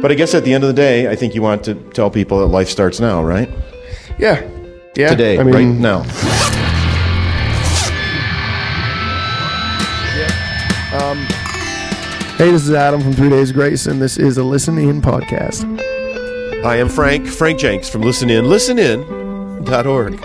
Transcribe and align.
But 0.00 0.10
I 0.10 0.14
guess 0.14 0.34
at 0.34 0.44
the 0.44 0.54
end 0.54 0.64
of 0.64 0.68
the 0.68 0.74
day, 0.74 1.10
I 1.10 1.16
think 1.16 1.34
you 1.34 1.42
want 1.42 1.64
to 1.64 1.74
tell 1.74 2.10
people 2.10 2.40
that 2.40 2.46
life 2.46 2.68
starts 2.68 3.00
now, 3.00 3.22
right? 3.22 3.50
Yeah. 4.18 4.48
Yeah. 4.96 5.10
Today, 5.10 5.38
I 5.38 5.42
mean, 5.42 5.54
right 5.54 5.64
now. 5.66 6.04
Um, 10.92 11.18
hey, 12.36 12.50
this 12.50 12.64
is 12.66 12.72
Adam 12.72 13.00
from 13.00 13.12
Three 13.12 13.28
Days 13.28 13.52
Grace, 13.52 13.86
and 13.86 14.02
this 14.02 14.18
is 14.18 14.38
a 14.38 14.42
Listen 14.42 14.76
In 14.76 15.00
podcast. 15.00 15.64
I 16.64 16.76
am 16.76 16.88
Frank, 16.88 17.28
Frank 17.28 17.60
Jenks 17.60 17.88
from 17.88 18.02
Listen 18.02 18.28
In, 18.28 18.46
listenin.org. 18.46 20.20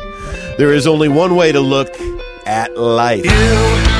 There 0.58 0.74
is 0.74 0.88
only 0.88 1.08
one 1.08 1.36
way 1.36 1.52
to 1.52 1.60
look 1.60 1.96
at 2.48 2.76
life. 2.76 3.26
I 3.28 3.95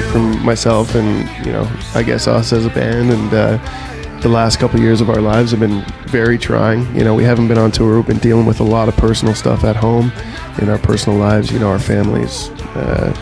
for 0.00 0.18
myself 0.18 0.94
and, 0.94 1.28
you 1.46 1.52
know, 1.52 1.70
I 1.94 2.02
guess 2.02 2.26
us 2.26 2.52
as 2.52 2.66
a 2.66 2.70
band. 2.70 3.10
And 3.10 3.32
uh, 3.32 4.20
the 4.20 4.28
last 4.28 4.58
couple 4.58 4.80
years 4.80 5.00
of 5.00 5.10
our 5.10 5.20
lives 5.20 5.50
have 5.50 5.60
been 5.60 5.84
very 6.06 6.38
trying. 6.38 6.94
You 6.96 7.04
know, 7.04 7.14
we 7.14 7.24
haven't 7.24 7.48
been 7.48 7.58
on 7.58 7.70
tour. 7.70 7.96
We've 7.96 8.06
been 8.06 8.18
dealing 8.18 8.46
with 8.46 8.60
a 8.60 8.64
lot 8.64 8.88
of 8.88 8.96
personal 8.96 9.34
stuff 9.34 9.64
at 9.64 9.76
home 9.76 10.12
in 10.60 10.68
our 10.68 10.78
personal 10.78 11.18
lives. 11.18 11.50
You 11.52 11.58
know, 11.58 11.68
our 11.68 11.78
families, 11.78 12.48
uh, 12.74 13.12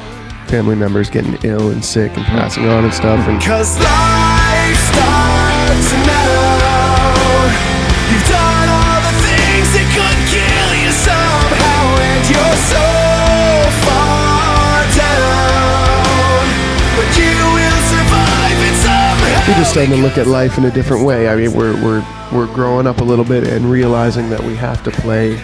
family 0.47 0.77
members 0.77 1.11
getting 1.11 1.39
ill 1.45 1.71
and 1.71 1.85
sick 1.85 2.17
and 2.17 2.25
passing 2.25 2.69
on 2.69 2.85
and 2.85 2.95
stuff. 2.95 3.27
And 3.29 3.41
we're 19.53 19.59
just 19.59 19.73
starting 19.73 19.93
to 19.95 20.01
look 20.01 20.17
at 20.17 20.27
life 20.27 20.57
in 20.57 20.65
a 20.65 20.71
different 20.71 21.05
way. 21.05 21.29
I 21.29 21.37
mean, 21.37 21.53
we're 21.53 21.75
we're 21.85 22.03
we're 22.33 22.53
growing 22.55 22.87
up 22.87 22.99
a 22.99 23.05
little 23.05 23.25
bit 23.25 23.47
and 23.47 23.71
realizing 23.71 24.31
that 24.31 24.43
we 24.43 24.57
have 24.57 24.83
to 24.85 24.91
play 24.91 25.35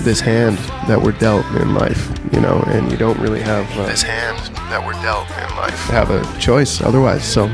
this 0.00 0.18
hand 0.18 0.56
that 0.88 1.00
we're 1.00 1.12
dealt 1.12 1.44
in 1.56 1.74
life, 1.74 2.10
you 2.32 2.40
know, 2.40 2.64
and 2.68 2.90
you 2.90 2.96
don't 2.96 3.18
really 3.18 3.42
have 3.42 3.70
uh, 3.78 3.86
this 3.86 4.02
hand 4.02 4.38
that 4.70 4.82
we're 4.84 4.94
dealt 5.02 5.28
in 5.28 5.56
life 5.56 5.78
have 5.88 6.10
a 6.10 6.40
choice 6.40 6.80
otherwise. 6.80 7.22
So, 7.22 7.44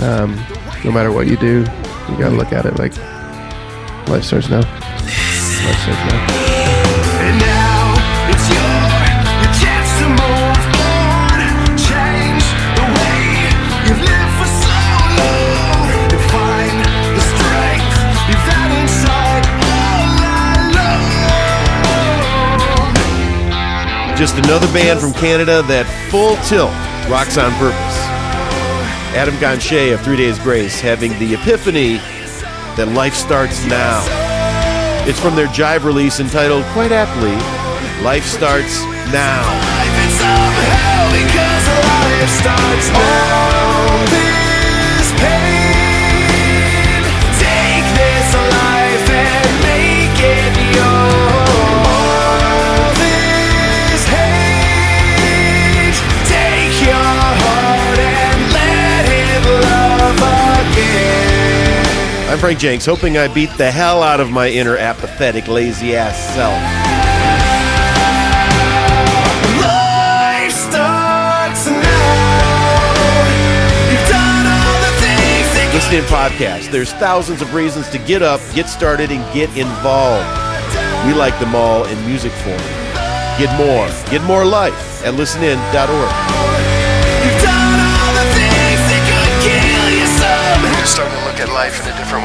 um, 0.00 0.38
no 0.84 0.92
matter 0.92 1.10
what 1.10 1.26
you 1.26 1.38
do, 1.38 1.60
you 2.10 2.18
gotta 2.18 2.36
look 2.36 2.52
at 2.52 2.66
it 2.66 2.78
like 2.78 2.94
life 4.08 4.24
starts 4.24 4.50
now. 4.50 4.60
Life 4.60 5.78
starts 5.80 6.12
now. 6.12 6.42
Just 24.22 24.38
another 24.38 24.72
band 24.72 25.00
from 25.00 25.12
Canada 25.14 25.62
that 25.62 25.82
full 26.08 26.36
tilt 26.46 26.70
rocks 27.10 27.36
on 27.36 27.50
purpose. 27.58 27.98
Adam 29.18 29.34
Gontier 29.42 29.94
of 29.94 30.00
Three 30.02 30.16
Days 30.16 30.38
Grace 30.38 30.78
having 30.78 31.10
the 31.18 31.34
epiphany 31.34 31.96
that 32.78 32.86
life 32.94 33.14
starts 33.14 33.66
now. 33.66 33.98
It's 35.08 35.18
from 35.18 35.34
their 35.34 35.48
Jive 35.48 35.82
release 35.82 36.20
entitled, 36.20 36.62
quite 36.66 36.92
aptly, 36.92 37.34
Life 38.06 38.22
Starts 38.24 38.84
Now. 39.10 39.42
Life 39.42 39.92
Frank 62.42 62.58
Jenks, 62.58 62.84
hoping 62.84 63.16
I 63.16 63.32
beat 63.32 63.50
the 63.56 63.70
hell 63.70 64.02
out 64.02 64.18
of 64.18 64.32
my 64.32 64.48
inner 64.48 64.76
apathetic, 64.76 65.46
lazy 65.46 65.94
ass 65.94 66.18
self. 66.34 66.58
Life 69.62 70.50
starts 70.50 71.66
now. 71.70 72.02
You've 73.92 74.08
done 74.10 74.46
all 74.50 74.80
the 74.82 74.90
things 74.98 75.54
that 75.54 75.70
Listen 75.72 75.94
in 75.94 76.04
podcast. 76.10 76.72
There's 76.72 76.92
thousands 76.94 77.42
of 77.42 77.54
reasons 77.54 77.88
to 77.90 77.98
get 77.98 78.22
up, 78.22 78.40
get 78.56 78.68
started, 78.68 79.12
and 79.12 79.22
get 79.32 79.48
involved. 79.56 80.26
We 81.06 81.14
like 81.14 81.38
them 81.38 81.54
all 81.54 81.84
in 81.84 82.06
music 82.08 82.32
form. 82.42 82.58
Get 83.38 83.56
more, 83.56 83.86
get 84.10 84.20
more 84.24 84.44
life 84.44 85.06
at 85.06 85.14
listenin.org. 85.14 86.71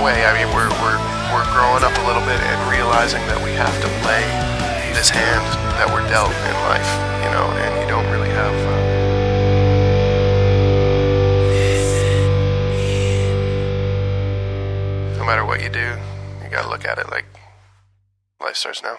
way. 0.07 0.23
I 0.23 0.31
mean, 0.40 0.47
we're 0.56 0.72
we're 0.79 1.00
we're 1.35 1.47
growing 1.51 1.84
up 1.84 1.91
a 1.91 2.03
little 2.07 2.23
bit 2.23 2.40
and 2.40 2.57
realizing 2.72 3.19
that 3.28 3.44
we 3.44 3.51
have 3.59 3.75
to 3.84 3.90
play 4.07 4.23
this 4.95 5.09
hand 5.09 5.44
that 5.75 5.88
we're 5.91 6.07
dealt 6.07 6.31
in 6.31 6.56
life, 6.72 6.91
you 7.23 7.29
know, 7.35 7.45
and 7.59 7.72
you 7.81 7.88
don't 7.91 8.07
really 8.07 8.31
have. 8.31 8.56
Uh, 8.72 8.79
no 15.19 15.25
matter 15.25 15.44
what 15.44 15.62
you 15.62 15.69
do, 15.69 15.97
you 16.41 16.50
gotta 16.50 16.69
look 16.69 16.85
at 16.85 16.97
it 16.97 17.09
like 17.12 17.25
life 18.39 18.56
starts 18.56 18.81
now. 18.81 18.97